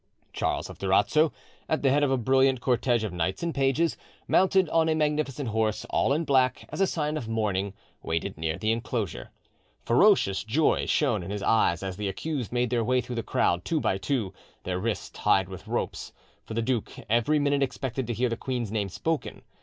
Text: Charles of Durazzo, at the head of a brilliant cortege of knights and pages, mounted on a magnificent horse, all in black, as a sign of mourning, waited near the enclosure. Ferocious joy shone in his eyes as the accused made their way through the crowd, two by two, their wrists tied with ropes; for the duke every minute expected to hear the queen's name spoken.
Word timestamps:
Charles 0.33 0.67
of 0.67 0.79
Durazzo, 0.79 1.31
at 1.69 1.83
the 1.83 1.91
head 1.91 2.01
of 2.01 2.09
a 2.09 2.17
brilliant 2.17 2.59
cortege 2.59 3.03
of 3.03 3.13
knights 3.13 3.43
and 3.43 3.53
pages, 3.53 3.97
mounted 4.27 4.67
on 4.69 4.89
a 4.89 4.95
magnificent 4.95 5.49
horse, 5.49 5.85
all 5.91 6.11
in 6.11 6.23
black, 6.23 6.65
as 6.69 6.81
a 6.81 6.87
sign 6.87 7.17
of 7.17 7.27
mourning, 7.29 7.75
waited 8.01 8.35
near 8.35 8.57
the 8.57 8.71
enclosure. 8.71 9.29
Ferocious 9.85 10.43
joy 10.43 10.87
shone 10.87 11.21
in 11.21 11.29
his 11.29 11.43
eyes 11.43 11.83
as 11.83 11.97
the 11.97 12.09
accused 12.09 12.51
made 12.51 12.71
their 12.71 12.83
way 12.83 12.99
through 12.99 13.13
the 13.15 13.21
crowd, 13.21 13.63
two 13.63 13.79
by 13.79 13.99
two, 13.99 14.33
their 14.63 14.79
wrists 14.79 15.11
tied 15.11 15.47
with 15.47 15.67
ropes; 15.67 16.13
for 16.47 16.55
the 16.55 16.63
duke 16.63 16.91
every 17.07 17.37
minute 17.37 17.61
expected 17.61 18.07
to 18.07 18.13
hear 18.13 18.27
the 18.27 18.35
queen's 18.35 18.71
name 18.71 18.89
spoken. 18.89 19.43